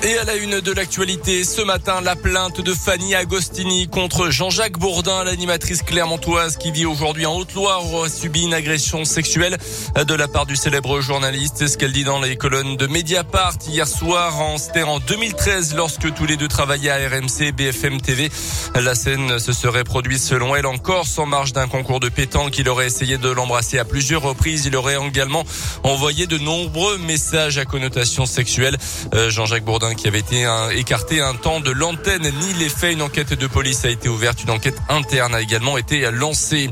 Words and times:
Et 0.00 0.16
à 0.16 0.22
la 0.22 0.36
une 0.36 0.60
de 0.60 0.72
l'actualité, 0.72 1.42
ce 1.42 1.60
matin, 1.60 2.00
la 2.00 2.14
plainte 2.14 2.60
de 2.60 2.72
Fanny 2.72 3.16
Agostini 3.16 3.88
contre 3.88 4.30
Jean-Jacques 4.30 4.78
Bourdin, 4.78 5.24
l'animatrice 5.24 5.82
clermontoise 5.82 6.56
qui 6.56 6.70
vit 6.70 6.86
aujourd'hui 6.86 7.26
en 7.26 7.34
Haute-Loire, 7.34 7.82
a 8.04 8.08
subi 8.08 8.44
une 8.44 8.54
agression 8.54 9.04
sexuelle 9.04 9.58
de 9.96 10.14
la 10.14 10.28
part 10.28 10.46
du 10.46 10.54
célèbre 10.54 11.00
journaliste. 11.00 11.54
C'est 11.56 11.66
ce 11.66 11.76
qu'elle 11.76 11.90
dit 11.90 12.04
dans 12.04 12.20
les 12.20 12.36
colonnes 12.36 12.76
de 12.76 12.86
Mediapart 12.86 13.54
hier 13.66 13.88
soir. 13.88 14.40
En, 14.40 14.56
c'était 14.56 14.84
en 14.84 15.00
2013 15.00 15.74
lorsque 15.74 16.14
tous 16.14 16.26
les 16.26 16.36
deux 16.36 16.46
travaillaient 16.46 16.90
à 16.90 17.08
RMC 17.08 17.50
BFM 17.50 18.00
TV. 18.00 18.30
La 18.76 18.94
scène 18.94 19.40
se 19.40 19.52
serait 19.52 19.84
produite 19.84 20.20
selon 20.20 20.54
elle 20.54 20.66
en 20.66 20.78
Corse 20.78 21.18
en 21.18 21.26
marge 21.26 21.52
d'un 21.52 21.66
concours 21.66 21.98
de 21.98 22.08
pétanque. 22.08 22.56
Il 22.56 22.68
aurait 22.68 22.86
essayé 22.86 23.18
de 23.18 23.30
l'embrasser 23.30 23.80
à 23.80 23.84
plusieurs 23.84 24.22
reprises. 24.22 24.64
Il 24.64 24.76
aurait 24.76 24.96
également 25.04 25.42
envoyé 25.82 26.28
de 26.28 26.38
nombreux 26.38 26.98
messages 26.98 27.58
à 27.58 27.64
connotation 27.64 28.26
sexuelle. 28.26 28.76
Euh, 29.14 29.28
Jean-Jacques 29.28 29.64
Bourdin 29.64 29.87
qui 29.94 30.08
avait 30.08 30.20
été 30.20 30.46
écarté 30.72 31.20
un 31.20 31.34
temps 31.34 31.60
de 31.60 31.70
l'antenne 31.70 32.22
ni 32.22 32.52
les 32.54 32.68
faits. 32.68 32.92
Une 32.92 33.02
enquête 33.02 33.34
de 33.34 33.46
police 33.46 33.84
a 33.84 33.90
été 33.90 34.08
ouverte. 34.08 34.42
Une 34.42 34.50
enquête 34.50 34.78
interne 34.88 35.34
a 35.34 35.40
également 35.40 35.78
été 35.78 36.10
lancée. 36.10 36.70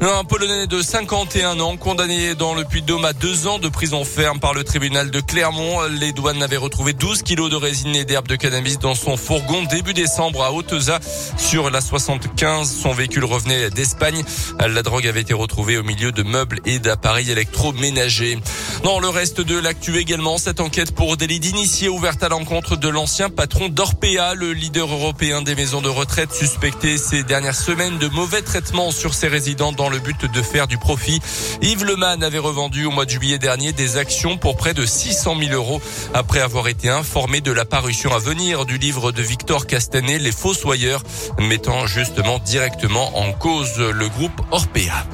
Un 0.00 0.24
Polonais 0.24 0.66
de 0.66 0.82
51 0.82 1.60
ans 1.60 1.76
condamné 1.76 2.34
dans 2.34 2.54
le 2.54 2.64
Puy-de-Dôme 2.64 3.04
à 3.04 3.12
deux 3.12 3.46
ans 3.46 3.58
de 3.58 3.68
prison 3.68 4.04
ferme 4.04 4.40
par 4.40 4.54
le 4.54 4.64
tribunal 4.64 5.10
de 5.10 5.20
Clermont. 5.20 5.82
Les 6.00 6.12
douanes 6.12 6.42
avaient 6.42 6.56
retrouvé 6.56 6.92
12 6.92 7.22
kilos 7.22 7.50
de 7.50 7.56
résine 7.56 7.94
et 7.94 8.04
d'herbe 8.04 8.28
de 8.28 8.36
cannabis 8.36 8.78
dans 8.78 8.94
son 8.94 9.16
fourgon 9.16 9.64
début 9.64 9.94
décembre 9.94 10.42
à 10.42 10.52
Hauteza 10.52 10.98
sur 11.36 11.70
la 11.70 11.80
75. 11.80 12.70
Son 12.82 12.92
véhicule 12.92 13.24
revenait 13.24 13.70
d'Espagne. 13.70 14.22
La 14.58 14.82
drogue 14.82 15.06
avait 15.06 15.22
été 15.22 15.34
retrouvée 15.34 15.78
au 15.78 15.82
milieu 15.82 16.12
de 16.12 16.22
meubles 16.22 16.60
et 16.66 16.78
d'appareils 16.78 17.30
électroménagers. 17.30 18.38
Dans 18.84 19.00
le 19.00 19.08
reste 19.08 19.40
de 19.40 19.58
l'actu 19.58 19.98
également, 19.98 20.38
cette 20.38 20.60
enquête 20.60 20.94
pour 20.94 21.16
délit 21.16 21.40
d'initié 21.40 21.88
ouverte 21.88 22.22
à 22.22 22.28
l'encontre 22.28 22.57
de 22.58 22.88
l'ancien 22.88 23.30
patron 23.30 23.68
d'Orpea, 23.68 24.34
le 24.34 24.52
leader 24.52 24.90
européen 24.90 25.42
des 25.42 25.54
maisons 25.54 25.80
de 25.80 25.88
retraite 25.88 26.32
suspecté 26.32 26.98
ces 26.98 27.22
dernières 27.22 27.54
semaines 27.54 27.98
de 27.98 28.08
mauvais 28.08 28.42
traitements 28.42 28.90
sur 28.90 29.14
ses 29.14 29.28
résidents 29.28 29.70
dans 29.70 29.88
le 29.88 30.00
but 30.00 30.24
de 30.24 30.42
faire 30.42 30.66
du 30.66 30.76
profit. 30.76 31.20
Yves 31.62 31.84
Leman 31.84 32.20
avait 32.24 32.38
revendu 32.38 32.84
au 32.84 32.90
mois 32.90 33.04
de 33.04 33.10
juillet 33.10 33.38
dernier 33.38 33.72
des 33.72 33.96
actions 33.96 34.38
pour 34.38 34.56
près 34.56 34.74
de 34.74 34.84
600 34.84 35.36
000 35.38 35.52
euros 35.52 35.80
après 36.14 36.40
avoir 36.40 36.66
été 36.66 36.88
informé 36.88 37.40
de 37.40 37.52
la 37.52 37.64
parution 37.64 38.12
à 38.12 38.18
venir 38.18 38.66
du 38.66 38.76
livre 38.76 39.12
de 39.12 39.22
Victor 39.22 39.66
Castanet, 39.68 40.18
Les 40.18 40.32
Fossoyeurs, 40.32 41.04
mettant 41.38 41.86
justement 41.86 42.40
directement 42.40 43.16
en 43.18 43.32
cause 43.32 43.78
le 43.78 44.08
groupe 44.08 44.40
Orpea. 44.50 45.06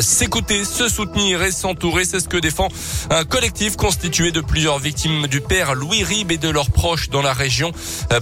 S'écouter, 0.00 0.64
se 0.64 0.88
soutenir 0.88 1.42
et 1.42 1.50
s'entourer, 1.50 2.04
c'est 2.04 2.20
ce 2.20 2.28
que 2.28 2.36
défend 2.36 2.68
un 3.08 3.24
collectif 3.24 3.76
constitué 3.76 4.32
de 4.32 4.40
plusieurs 4.40 4.78
victimes 4.78 5.26
du 5.26 5.40
père 5.40 5.74
Louis 5.74 6.02
Rib 6.02 6.32
et 6.32 6.38
de 6.38 6.48
leurs 6.48 6.70
proches 6.70 7.08
dans 7.08 7.22
la 7.22 7.32
région. 7.32 7.72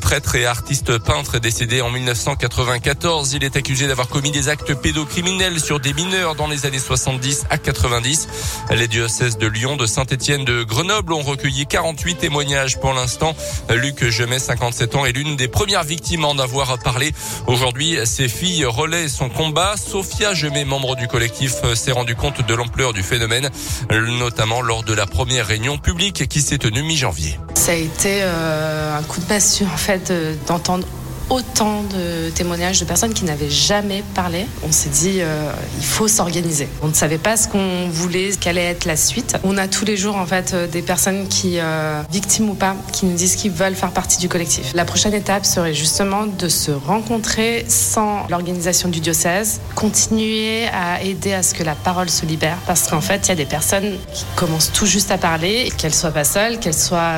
Prêtre 0.01 0.37
et 0.37 0.47
artiste 0.47 0.99
peintre 0.99 1.39
décédé 1.39 1.81
en 1.81 1.91
1994, 1.91 3.33
il 3.33 3.45
est 3.45 3.57
accusé 3.57 3.89
d'avoir 3.89 4.09
commis 4.09 4.31
des 4.31 4.49
actes 4.49 4.75
pédocriminels 4.75 5.59
sur 5.59 5.81
des 5.81 5.95
mineurs 5.95 6.35
dans 6.35 6.47
les 6.47 6.67
années 6.67 6.79
70 6.79 7.45
à 7.51 7.59
90. 7.59 8.29
Les 8.71 8.87
diocèses 8.87 9.39
de 9.39 9.47
Lyon, 9.47 9.77
de 9.77 9.87
Saint-Étienne, 9.87 10.45
de 10.45 10.63
Grenoble 10.63 11.13
ont 11.13 11.23
recueilli 11.23 11.67
48 11.67 12.17
témoignages 12.17 12.79
pour 12.79 12.93
l'instant. 12.93 13.35
Luc 13.71 14.09
Gemet, 14.11 14.39
57 14.39 14.95
ans, 14.97 15.07
est 15.07 15.13
l'une 15.13 15.37
des 15.37 15.49
premières 15.49 15.85
victimes 15.85 16.25
à 16.25 16.29
en 16.29 16.39
avoir 16.39 16.79
parlé. 16.79 17.13
Aujourd'hui, 17.47 17.99
ses 18.05 18.29
filles 18.29 18.65
relaient 18.67 19.09
son 19.09 19.29
combat. 19.29 19.75
Sophia 19.77 20.35
Gemet, 20.35 20.65
membre 20.65 20.95
du 20.95 21.09
collectif 21.09 21.54
euh, 21.65 21.75
s'est 21.75 21.93
rendu 21.93 22.15
compte 22.15 22.47
de 22.47 22.55
l'ampleur 22.55 22.93
du 22.93 23.03
phénomène, 23.03 23.51
notamment 23.91 24.63
lors 24.63 24.83
de 24.83 24.95
la 24.95 25.07
première 25.07 25.47
réunion 25.47 25.79
publique 25.79 26.29
qui 26.29 26.41
s'est 26.41 26.59
tenue 26.59 26.83
mi-janvier. 26.83 27.39
Ça 27.55 27.73
a 27.73 27.75
été 27.75 28.21
euh, 28.23 28.99
un 28.99 29.03
coup 29.03 29.21
de 29.21 29.27
passion 29.27 29.67
en 29.73 29.77
fait 29.77 30.13
d'entendre 30.47 30.87
autant 31.31 31.83
de 31.83 32.31
témoignages 32.31 32.81
de 32.81 32.85
personnes 32.85 33.15
qui 33.15 33.25
n'avaient 33.25 33.51
jamais 33.51 34.05
parlé. 34.15 34.47
On 34.63 34.73
s'est 34.73 34.91
dit, 34.91 35.21
euh, 35.21 35.51
il 35.79 35.85
faut 35.85 36.09
s'organiser. 36.09 36.69
On 36.83 36.89
ne 36.89 36.95
savait 36.95 37.19
pas 37.19 37.37
ce 37.37 37.49
qu'on 37.49 37.89
voulait, 37.89 38.31
quelle 38.41 38.59
allait 38.59 38.71
être 38.71 38.85
la 38.85 38.97
suite. 38.97 39.37
On 39.45 39.57
a 39.57 39.69
tous 39.69 39.85
les 39.85 39.97
jours 39.97 40.17
en 40.17 40.27
fait 40.27 40.53
euh, 40.55 40.67
des 40.67 40.83
personnes 40.83 41.29
qui, 41.29 41.59
euh, 41.59 42.03
victimes 42.11 42.51
ou 42.51 42.55
pas, 42.55 42.77
qui 42.93 43.07
nous 43.07 43.15
disent 43.15 43.37
qu'ils 43.37 43.53
veulent 43.53 43.75
faire 43.75 43.91
partie 43.91 44.19
du 44.19 44.29
collectif. 44.29 44.73
La 44.75 44.85
prochaine 44.85 45.15
étape 45.15 45.45
serait 45.47 45.75
justement 45.75 46.27
de 46.27 46.49
se 46.49 46.71
rencontrer 46.71 47.65
sans 47.69 48.27
l'organisation 48.29 48.89
du 48.89 49.01
diocèse, 49.01 49.61
continuer 49.75 50.67
à 50.69 51.03
aider 51.03 51.33
à 51.33 51.43
ce 51.43 51.55
que 51.55 51.63
la 51.63 51.75
parole 51.75 52.11
se 52.11 52.27
libère, 52.27 52.59
parce 52.67 52.89
qu'en 52.89 53.01
fait, 53.01 53.27
il 53.27 53.29
y 53.31 53.33
a 53.33 53.37
des 53.37 53.45
personnes 53.45 53.97
qui 54.13 54.25
commencent 54.37 54.73
tout 54.73 54.87
juste 54.87 55.11
à 55.11 55.19
parler, 55.19 55.73
qu'elles 55.77 55.95
soient 55.95 56.11
pas 56.11 56.25
seules, 56.25 56.59
qu'elles 56.59 56.75
soient 56.75 57.15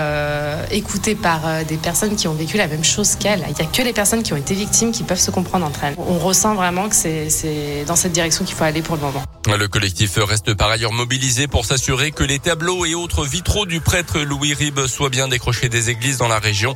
écoutées 0.71 1.15
par 1.15 1.65
des 1.67 1.77
personnes 1.77 2.17
qui 2.17 2.29
ont 2.29 2.35
vécu 2.35 2.57
la 2.57 2.67
même 2.67 2.85
chose 2.85 3.17
qu'elles. 3.17 3.45
Il 3.49 3.55
n'y 3.55 3.69
a 3.69 3.71
que 3.71 3.83
les 3.83 3.93
personnes 3.97 4.23
qui 4.23 4.33
ont 4.33 4.37
été 4.37 4.55
victimes 4.55 4.93
qui 4.93 5.03
peuvent 5.03 5.19
se 5.19 5.31
comprendre 5.31 5.67
entre 5.67 5.83
elles. 5.85 5.95
On 5.99 6.19
ressent 6.19 6.55
vraiment 6.55 6.89
que 6.89 6.95
c'est 6.95 7.85
dans 7.87 7.97
cette 7.97 8.13
direction 8.13 8.45
qu'il 8.45 8.55
faut 8.55 8.65
aller 8.65 8.83
pour 8.83 8.95
le 8.97 9.03
moment. 9.03 9.23
Le 9.47 9.69
collectif 9.69 10.19
reste 10.19 10.55
par 10.55 10.69
ailleurs 10.71 10.93
mobilisé 10.93 11.47
pour 11.47 11.65
s'assurer 11.65 12.11
que 12.11 12.23
les 12.23 12.39
tableaux 12.39 12.85
et 12.85 12.95
autres 12.95 13.25
vitraux 13.25 13.65
du 13.65 13.81
prêtre 13.81 14.21
Louis 14.21 14.55
Rib 14.55 14.87
soient 14.87 15.09
bien 15.09 15.29
décrochés 15.29 15.69
des 15.69 15.89
églises 15.89 16.19
dans 16.19 16.29
la 16.29 16.39
région. 16.39 16.75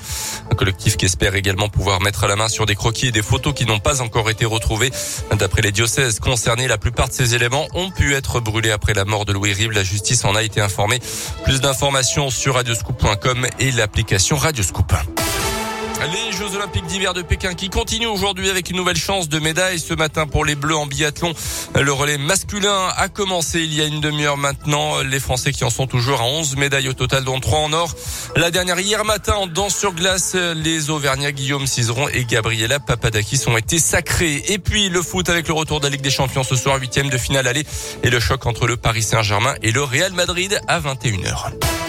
Un 0.50 0.54
collectif 0.54 0.96
qui 0.96 1.04
espère 1.04 1.34
également 1.34 1.68
pouvoir 1.68 2.00
mettre 2.00 2.26
la 2.26 2.36
main 2.36 2.48
sur 2.48 2.64
des 2.64 2.74
croquis 2.74 3.08
et 3.08 3.12
des 3.12 3.22
photos 3.22 3.52
qui 3.54 3.66
n'ont 3.66 3.80
pas 3.80 4.00
encore 4.00 4.30
été 4.30 4.46
retrouvés. 4.46 4.90
D'après 5.36 5.60
les 5.60 5.72
diocèses 5.72 6.20
concernés, 6.20 6.68
la 6.68 6.78
plupart 6.78 7.08
de 7.08 7.12
ces 7.12 7.34
éléments 7.34 7.66
ont 7.74 7.90
pu 7.90 8.14
être 8.14 8.40
brûlés 8.40 8.70
après 8.70 8.94
la 8.94 9.04
mort 9.04 9.26
de 9.26 9.32
Louis 9.32 9.52
Rib. 9.52 9.72
La 9.72 9.84
justice 9.84 10.24
en 10.24 10.34
a 10.34 10.42
été 10.42 10.60
informée. 10.60 11.00
Plus 11.44 11.60
d'informations 11.60 12.30
sur 12.30 12.54
radioscoop.com 12.54 13.46
et 13.58 13.72
l'application 13.72 14.36
Radioscoop. 14.36 14.94
Les 16.00 16.32
Jeux 16.32 16.56
Olympiques 16.56 16.86
d'hiver 16.86 17.12
de 17.12 17.20
Pékin 17.20 17.52
qui 17.52 17.68
continuent 17.68 18.08
aujourd'hui 18.08 18.48
avec 18.48 18.70
une 18.70 18.76
nouvelle 18.76 18.96
chance 18.96 19.28
de 19.28 19.38
médaille 19.38 19.78
ce 19.78 19.92
matin 19.92 20.26
pour 20.26 20.46
les 20.46 20.54
Bleus 20.54 20.74
en 20.74 20.86
biathlon. 20.86 21.34
Le 21.78 21.92
relais 21.92 22.16
masculin 22.16 22.88
a 22.96 23.08
commencé 23.08 23.60
il 23.60 23.74
y 23.74 23.82
a 23.82 23.84
une 23.84 24.00
demi-heure 24.00 24.38
maintenant. 24.38 25.02
Les 25.02 25.20
Français 25.20 25.52
qui 25.52 25.62
en 25.62 25.68
sont 25.68 25.86
toujours 25.86 26.22
à 26.22 26.24
11 26.24 26.56
médailles 26.56 26.88
au 26.88 26.94
total, 26.94 27.24
dont 27.24 27.38
3 27.38 27.58
en 27.58 27.72
or. 27.74 27.94
La 28.34 28.50
dernière 28.50 28.80
hier 28.80 29.04
matin 29.04 29.34
en 29.34 29.46
danse 29.46 29.76
sur 29.76 29.92
glace, 29.92 30.34
les 30.34 30.88
Auvergnats 30.88 31.32
Guillaume 31.32 31.66
Cizeron 31.66 32.08
et 32.08 32.24
Gabriela 32.24 32.80
Papadakis 32.80 33.42
ont 33.46 33.58
été 33.58 33.78
sacrés. 33.78 34.42
Et 34.48 34.58
puis 34.58 34.88
le 34.88 35.02
foot 35.02 35.28
avec 35.28 35.48
le 35.48 35.54
retour 35.54 35.80
de 35.80 35.84
la 35.84 35.90
Ligue 35.90 36.00
des 36.00 36.10
Champions 36.10 36.44
ce 36.44 36.56
soir, 36.56 36.80
huitième 36.80 37.10
de 37.10 37.18
finale 37.18 37.46
aller 37.46 37.66
et 38.02 38.08
le 38.08 38.20
choc 38.20 38.46
entre 38.46 38.66
le 38.66 38.78
Paris 38.78 39.02
Saint-Germain 39.02 39.54
et 39.62 39.70
le 39.70 39.82
Real 39.82 40.14
Madrid 40.14 40.58
à 40.66 40.80
21h. 40.80 41.79